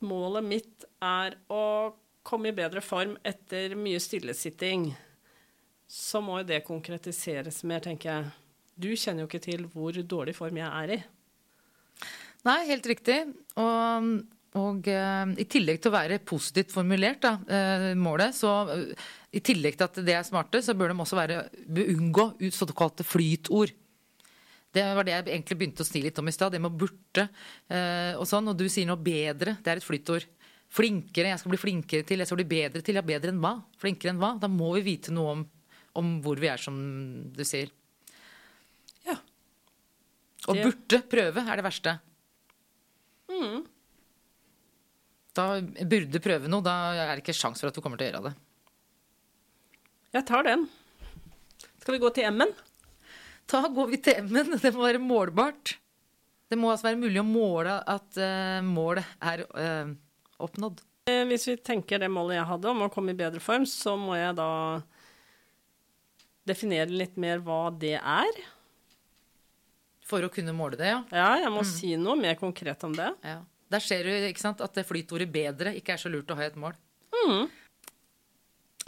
Målet 0.00 0.46
mitt 0.46 0.84
er 1.04 1.34
å 1.52 1.92
komme 2.24 2.50
i 2.50 2.56
bedre 2.56 2.80
form 2.84 3.16
etter 3.26 3.74
mye 3.76 4.00
stillesitting. 4.00 4.90
Så 5.90 6.22
må 6.22 6.38
jo 6.40 6.48
det 6.52 6.62
konkretiseres 6.68 7.64
mer, 7.66 7.82
tenker 7.84 8.10
jeg. 8.12 8.30
Du 8.80 8.90
kjenner 8.94 9.24
jo 9.24 9.28
ikke 9.28 9.42
til 9.44 9.66
hvor 9.74 9.92
dårlig 9.92 10.36
form 10.38 10.60
jeg 10.60 10.70
er 10.70 10.94
i. 10.94 11.00
Nei, 12.46 12.60
helt 12.70 12.86
riktig. 12.88 13.18
Og 13.60 14.06
og 14.58 14.88
uh, 14.90 15.30
i 15.38 15.46
tillegg 15.46 15.78
til 15.78 15.92
å 15.92 15.94
være 15.94 16.18
positivt 16.26 16.72
formulert, 16.74 17.22
da, 17.22 17.36
uh, 17.38 17.90
målet, 17.98 18.34
så 18.34 18.54
uh, 18.66 19.10
i 19.30 19.42
tillegg 19.46 19.76
til 19.78 19.86
at 19.86 20.00
det 20.02 20.16
er 20.16 20.26
smarte, 20.26 20.58
så 20.64 20.74
bør 20.74 20.90
de 20.90 21.04
også 21.04 21.18
være 21.18 21.44
unngå 21.94 22.26
såkalte 22.50 23.06
flytord. 23.06 23.70
Det 24.74 24.82
var 24.96 25.06
det 25.06 25.14
jeg 25.14 25.26
egentlig 25.28 25.58
begynte 25.60 25.84
å 25.84 25.86
sni 25.86 26.02
litt 26.02 26.18
om 26.18 26.30
i 26.30 26.34
stad. 26.34 26.54
Det 26.54 26.60
med 26.62 26.74
burte 26.78 27.24
og 28.14 28.26
sånn. 28.30 28.52
Og 28.52 28.54
du 28.54 28.68
sier 28.70 28.86
noe 28.86 29.02
bedre. 29.02 29.56
Det 29.58 29.72
er 29.72 29.80
et 29.80 29.86
flytord. 29.86 30.28
Flinkere. 30.70 31.32
Jeg 31.32 31.40
skal 31.42 31.50
bli 31.50 31.58
flinkere 31.58 32.06
til. 32.06 32.22
Jeg 32.22 32.30
skal 32.30 32.38
bli 32.38 32.46
bedre 32.52 32.82
til. 32.86 33.00
Ja, 33.00 33.02
bedre 33.02 33.32
enn 33.34 33.40
hva? 33.42 33.56
Flinkere 33.82 34.12
enn 34.12 34.20
hva? 34.22 34.36
Da 34.38 34.46
må 34.46 34.68
vi 34.76 34.84
vite 34.92 35.10
noe 35.14 35.32
om, 35.32 35.42
om 35.98 36.12
hvor 36.22 36.38
vi 36.38 36.52
er, 36.52 36.62
som 36.62 36.78
du 37.34 37.42
sier. 37.42 37.74
Ja. 39.08 39.18
Og 40.46 40.62
burte, 40.62 41.02
prøve 41.10 41.42
er 41.42 41.58
det 41.58 41.66
verste. 41.66 41.98
Mm 43.34 43.66
da 45.36 45.46
burde 45.60 46.22
prøve 46.22 46.50
noe. 46.50 46.64
Da 46.64 46.76
er 46.94 47.12
det 47.14 47.24
ikke 47.24 47.36
sjans 47.36 47.62
for 47.62 47.70
at 47.70 47.76
du 47.76 47.82
kommer 47.84 48.00
til 48.00 48.08
å 48.08 48.10
gjøre 48.10 48.30
det. 48.30 48.34
Jeg 50.16 50.26
tar 50.26 50.46
den. 50.46 50.66
Skal 51.80 51.96
vi 51.96 52.02
gå 52.02 52.10
til 52.14 52.26
M-en? 52.32 52.52
Da 53.50 53.62
går 53.70 53.92
vi 53.92 54.00
til 54.02 54.20
M-en. 54.26 54.56
Det 54.58 54.72
må 54.74 54.84
være 54.86 55.02
målbart. 55.02 55.76
Det 56.50 56.58
må 56.58 56.72
altså 56.72 56.88
være 56.88 56.98
mulig 56.98 57.20
å 57.22 57.26
måle 57.26 57.76
at 57.88 58.18
uh, 58.18 58.58
målet 58.66 59.06
er 59.22 59.44
uh, 59.54 59.92
oppnådd. 60.42 60.82
Eh, 61.10 61.22
hvis 61.30 61.46
vi 61.46 61.54
tenker 61.62 62.02
det 62.02 62.10
målet 62.12 62.40
jeg 62.40 62.48
hadde 62.48 62.72
om 62.72 62.82
å 62.86 62.90
komme 62.92 63.14
i 63.14 63.18
bedre 63.18 63.42
form, 63.42 63.66
så 63.70 63.94
må 63.98 64.18
jeg 64.18 64.34
da 64.38 64.50
definere 66.50 66.90
litt 66.90 67.14
mer 67.20 67.42
hva 67.44 67.68
det 67.70 67.96
er. 68.00 68.42
For 70.10 70.26
å 70.26 70.32
kunne 70.32 70.54
måle 70.56 70.78
det, 70.80 70.90
ja? 70.90 71.00
Ja, 71.14 71.30
jeg 71.44 71.54
må 71.54 71.62
mm. 71.62 71.70
si 71.70 71.94
noe 72.00 72.18
mer 72.18 72.34
konkret 72.40 72.82
om 72.86 72.96
det. 72.98 73.12
Ja. 73.22 73.38
Der 73.70 73.82
ser 73.82 74.06
du 74.06 74.38
sant, 74.40 74.60
at 74.60 74.74
det 74.74 74.86
flytordet 74.88 75.30
'bedre' 75.30 75.76
ikke 75.78 75.94
er 75.94 76.02
så 76.02 76.10
lurt 76.10 76.30
å 76.30 76.36
ha 76.38 76.46
i 76.46 76.50
et 76.50 76.58
mål. 76.58 76.74
Mm. 77.14 77.50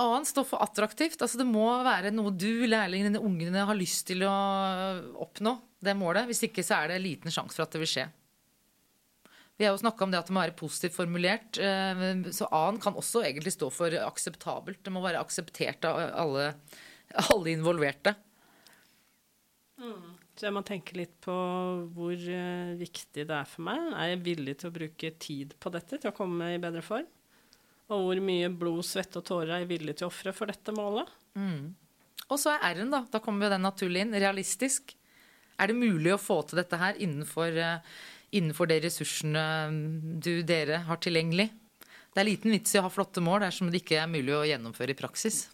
Annet 0.03 0.31
står 0.31 0.47
for 0.49 0.65
attraktivt. 0.65 1.21
Altså, 1.21 1.39
det 1.39 1.47
må 1.47 1.67
være 1.85 2.11
noe 2.15 2.33
du, 2.33 2.65
lærlingene, 2.67 3.21
ungene 3.21 3.67
har 3.69 3.79
lyst 3.79 4.07
til 4.09 4.25
å 4.27 4.33
oppnå. 5.23 5.61
det 5.83 5.97
målet. 5.99 6.29
Hvis 6.31 6.45
ikke 6.47 6.63
så 6.63 6.79
er 6.79 6.93
det 6.93 7.03
liten 7.03 7.31
sjanse 7.35 7.57
for 7.57 7.65
at 7.65 7.73
det 7.75 7.81
vil 7.83 7.91
skje. 7.91 8.05
Vi 9.59 9.67
har 9.67 9.75
jo 9.75 9.83
snakka 9.83 10.05
om 10.05 10.13
det 10.13 10.21
at 10.21 10.29
det 10.31 10.35
må 10.35 10.45
være 10.45 10.55
positivt 10.59 10.95
formulert. 10.95 11.59
Eh, 11.59 12.03
så 12.31 12.47
A-en 12.55 12.79
kan 12.83 12.95
også 12.95 13.25
egentlig 13.27 13.53
stå 13.55 13.69
for 13.75 13.91
akseptabelt. 13.91 14.79
Det 14.83 14.95
må 14.95 15.03
være 15.03 15.21
akseptert 15.21 15.85
av 15.91 15.99
alle, 16.23 16.53
alle 17.35 17.53
involverte. 17.53 18.15
Mm. 19.83 20.22
Så 20.33 20.47
jeg 20.49 20.55
må 20.57 20.63
tenke 20.65 20.97
litt 20.97 21.13
på 21.23 21.35
hvor 21.93 22.15
uh, 22.17 22.73
viktig 22.79 23.27
det 23.29 23.37
er 23.37 23.49
for 23.49 23.67
meg. 23.67 23.83
Er 23.93 24.15
jeg 24.15 24.23
villig 24.25 24.57
til 24.61 24.71
å 24.71 24.75
bruke 24.75 25.13
tid 25.21 25.53
på 25.61 25.73
dette 25.75 26.01
til 26.01 26.11
å 26.11 26.17
komme 26.17 26.55
i 26.55 26.63
bedre 26.63 26.83
form? 26.85 27.09
Og 27.93 28.07
hvor 28.07 28.23
mye 28.25 28.49
blod, 28.49 28.81
svette 28.89 29.21
og 29.21 29.27
tårer 29.29 29.53
er 29.53 29.65
jeg 29.65 29.73
villig 29.75 29.99
til 29.99 30.09
å 30.09 30.13
ofre 30.13 30.33
for 30.37 30.49
dette 30.49 30.73
målet? 30.75 31.11
Mm. 31.37 31.75
Og 32.33 32.41
så 32.41 32.55
er 32.55 32.65
R-en, 32.73 32.93
da. 32.95 33.03
Da 33.13 33.21
kommer 33.21 33.47
jo 33.47 33.53
den 33.53 33.67
naturlig 33.67 34.07
inn. 34.07 34.17
Realistisk. 34.17 34.95
Er 35.61 35.69
det 35.69 35.77
mulig 35.77 36.15
å 36.15 36.21
få 36.21 36.41
til 36.49 36.63
dette 36.63 36.81
her 36.81 36.97
innenfor, 37.05 37.53
uh, 37.61 38.01
innenfor 38.33 38.73
de 38.73 38.81
ressursene 38.87 39.47
mm, 39.69 39.83
du, 40.25 40.33
dere 40.49 40.81
har 40.89 41.03
tilgjengelig? 41.05 41.51
Det 42.13 42.21
er 42.21 42.29
liten 42.29 42.53
vits 42.53 42.73
i 42.73 42.81
å 42.81 42.87
ha 42.87 42.93
flotte 42.93 43.21
mål 43.25 43.45
dersom 43.45 43.71
det 43.73 43.85
ikke 43.85 44.01
er 44.01 44.11
mulig 44.11 44.35
å 44.37 44.45
gjennomføre 44.49 44.97
i 44.97 44.99
praksis. 44.99 45.45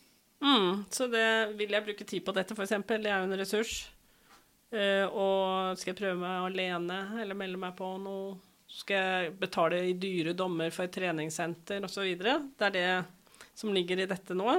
Mm, 0.42 0.86
så 0.94 1.06
det, 1.10 1.28
vil 1.58 1.74
jeg 1.74 1.86
bruke 1.86 2.06
tid 2.06 2.24
på 2.26 2.34
dette, 2.34 2.54
f.eks. 2.54 2.74
Det 2.86 3.10
er 3.10 3.16
jo 3.18 3.26
en 3.26 3.38
ressurs. 3.38 3.78
Uh, 4.68 5.06
og 5.08 5.78
skal 5.80 5.94
jeg 5.94 6.00
prøve 6.02 6.18
meg 6.20 6.50
alene 6.50 6.98
eller 7.22 7.38
melde 7.38 7.60
meg 7.60 7.76
på 7.78 7.94
noe? 8.02 8.36
Skal 8.68 8.98
jeg 8.98 9.36
betale 9.40 9.78
i 9.88 9.94
dyre 9.96 10.34
dommer 10.36 10.72
for 10.74 10.84
et 10.84 10.92
treningssenter 10.92 11.86
osv.? 11.86 12.04
Det 12.20 12.66
er 12.66 12.74
det 12.74 12.90
som 13.56 13.72
ligger 13.72 14.02
i 14.02 14.08
dette 14.10 14.36
nå. 14.36 14.58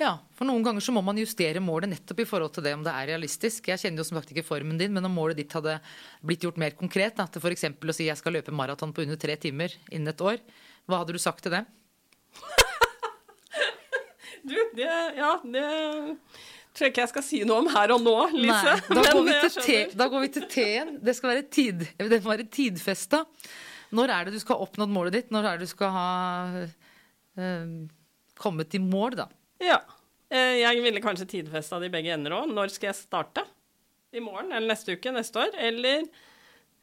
Ja, 0.00 0.16
for 0.34 0.48
noen 0.48 0.64
ganger 0.66 0.82
så 0.82 0.90
må 0.96 1.04
man 1.06 1.20
justere 1.20 1.60
målet 1.62 1.92
nettopp 1.92 2.24
i 2.24 2.26
forhold 2.26 2.56
til 2.56 2.64
det 2.66 2.72
om 2.74 2.82
det 2.82 2.90
er 2.90 3.12
realistisk. 3.12 3.68
Jeg 3.70 3.78
kjenner 3.78 4.02
jo 4.02 4.08
som 4.08 4.18
sagt 4.18 4.32
ikke 4.32 4.46
formen 4.46 4.80
din, 4.80 4.90
men 4.96 5.06
om 5.06 5.14
målet 5.14 5.38
ditt 5.38 5.54
hadde 5.54 5.76
blitt 6.24 6.42
gjort 6.42 6.58
mer 6.58 6.74
konkret, 6.74 7.14
da, 7.20 7.28
til 7.30 7.44
f.eks. 7.44 7.68
å 7.78 7.94
si 7.94 8.08
jeg 8.08 8.18
skal 8.18 8.34
løpe 8.34 8.54
maraton 8.54 8.96
på 8.96 9.04
under 9.04 9.20
tre 9.20 9.36
timer 9.38 9.76
innen 9.92 10.10
et 10.10 10.24
år, 10.24 10.42
hva 10.90 11.02
hadde 11.02 11.14
du 11.14 11.22
sagt 11.22 11.46
til 11.46 11.58
det? 11.58 11.64
Du, 14.44 14.52
det 14.76 14.84
Ja, 15.16 15.38
det 15.40 15.62
tror 16.74 16.86
jeg 16.88 16.92
ikke 16.94 17.02
jeg 17.04 17.10
skal 17.12 17.24
si 17.26 17.40
noe 17.46 17.62
om 17.62 17.68
her 17.70 17.92
og 17.94 18.02
nå, 18.02 18.14
Lise. 18.34 18.74
Nei, 18.90 19.02
da, 19.04 19.12
går 19.16 19.58
te, 19.62 19.76
da 19.94 20.08
går 20.12 20.24
vi 20.26 20.30
til 20.36 20.46
T-en. 20.50 20.94
Det 21.06 21.14
skal 21.16 21.30
være, 21.34 21.44
tid, 21.54 21.84
det 22.00 22.18
må 22.24 22.32
være 22.34 22.46
tidfesta. 22.50 23.22
Når 23.94 24.10
er 24.10 24.26
det 24.26 24.34
du 24.34 24.40
skal 24.42 24.56
ha 24.58 24.66
oppnådd 24.66 24.90
målet 24.90 25.14
ditt? 25.18 25.30
Når 25.34 25.46
er 25.52 25.60
det 25.60 25.68
du 25.68 25.70
skal 25.70 25.92
ha 25.94 26.06
øh, 27.38 27.74
kommet 28.40 28.74
i 28.74 28.80
mål, 28.82 29.18
da? 29.22 29.28
Ja. 29.62 29.78
Eh, 30.34 30.58
Jeg 30.64 30.82
ville 30.82 31.02
kanskje 31.04 31.28
tidfesta 31.30 31.78
det 31.82 31.92
i 31.92 31.94
begge 31.94 32.14
ender 32.16 32.34
òg. 32.40 32.50
Når 32.50 32.72
skal 32.74 32.90
jeg 32.90 32.98
starte? 33.04 33.44
I 34.14 34.22
morgen 34.22 34.50
eller 34.50 34.70
neste 34.72 34.96
uke? 34.98 35.12
Neste 35.14 35.42
år? 35.46 35.54
Eller 35.58 36.02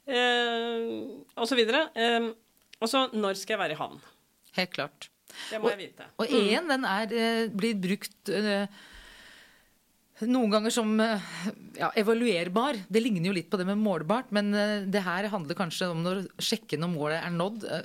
øh, 0.07 0.87
Og 1.35 1.47
så 1.47 1.55
videre. 1.59 1.87
Og 2.81 2.89
så 2.89 3.05
når 3.13 3.37
skal 3.39 3.57
jeg 3.57 3.61
være 3.65 3.75
i 3.75 3.79
havn? 3.81 3.99
Helt 4.57 4.71
klart. 4.75 5.09
Det 5.49 5.59
må 5.63 5.69
jeg 5.71 5.79
vite. 5.79 6.07
Og 6.19 6.27
E-en, 6.27 6.67
den 6.67 6.83
er, 6.87 7.11
blir 7.55 7.77
brukt 7.79 8.31
eh, 8.33 8.65
noen 10.27 10.51
ganger 10.53 10.73
som 10.73 10.91
eh, 10.99 11.23
ja, 11.79 11.89
evaluerbar. 11.97 12.77
Det 12.89 13.01
ligner 13.01 13.31
jo 13.31 13.37
litt 13.37 13.49
på 13.51 13.57
det 13.61 13.65
med 13.69 13.79
målbart, 13.81 14.29
men 14.35 14.53
eh, 14.53 14.83
det 14.91 15.01
her 15.05 15.29
handler 15.33 15.57
kanskje 15.57 15.89
om 15.93 16.03
når 16.05 16.25
sjekke 16.41 16.79
når 16.81 16.93
målet 16.93 17.23
er 17.25 17.33
nådd. 17.35 17.65
eh, 17.65 17.83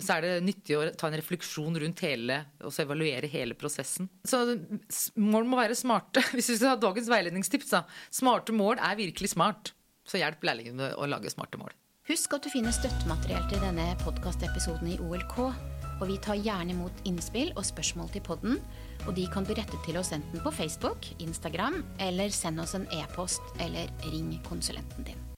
Så 0.00 0.14
er 0.16 0.24
det 0.24 0.44
nyttig 0.46 0.76
å 0.78 0.84
ta 0.96 1.10
en 1.10 1.16
refleksjon 1.20 1.74
rundt 1.82 2.00
hele, 2.06 2.38
og 2.64 2.72
så 2.72 2.86
evaluere 2.86 3.28
hele 3.28 3.52
prosessen. 3.54 4.08
Så 4.24 4.42
mål 5.20 5.44
må 5.44 5.58
være 5.60 5.76
smarte. 5.76 6.22
Hvis 6.36 6.48
vi 6.54 6.56
skal 6.56 6.74
ha 6.74 6.80
dagens 6.80 7.10
veiledningstips, 7.12 7.74
da. 7.74 7.82
Smarte 8.10 8.54
mål 8.56 8.80
er 8.80 8.96
virkelig 8.96 9.34
smart. 9.34 9.74
Så 10.08 10.16
hjelp 10.18 10.40
lærlingene 10.42 10.94
å 10.96 11.06
lage 11.06 11.30
smarte 11.30 11.60
mål. 11.60 11.76
Husk 12.08 12.32
at 12.34 12.42
du 12.42 12.50
finner 12.50 12.72
støttemateriell 12.74 13.44
til 13.52 13.60
denne 13.62 13.92
podkastepisoden 14.00 14.88
i 14.90 14.96
OLK. 15.04 15.36
Og 16.00 16.08
vi 16.08 16.18
tar 16.24 16.40
gjerne 16.40 16.74
imot 16.74 17.02
innspill 17.08 17.52
og 17.56 17.66
spørsmål 17.68 18.08
til 18.14 18.24
podden. 18.24 18.60
Og 19.06 19.14
de 19.16 19.26
kan 19.32 19.44
du 19.44 19.52
rette 19.56 19.80
til 19.86 20.00
oss 20.00 20.12
enten 20.16 20.44
på 20.44 20.52
Facebook, 20.54 21.10
Instagram 21.20 21.82
eller 22.00 22.32
send 22.34 22.60
oss 22.60 22.76
en 22.78 22.88
e-post 23.00 23.44
eller 23.60 23.92
ring 24.08 24.32
konsulenten 24.48 25.04
din. 25.12 25.29